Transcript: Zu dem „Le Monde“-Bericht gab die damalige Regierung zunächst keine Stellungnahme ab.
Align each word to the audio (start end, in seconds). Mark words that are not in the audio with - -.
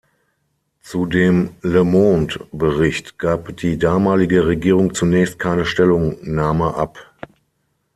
Zu 0.81 1.05
dem 1.05 1.49
„Le 1.61 1.83
Monde“-Bericht 1.83 3.19
gab 3.19 3.55
die 3.57 3.77
damalige 3.77 4.47
Regierung 4.47 4.95
zunächst 4.95 5.37
keine 5.37 5.63
Stellungnahme 5.63 6.73
ab. 6.73 7.13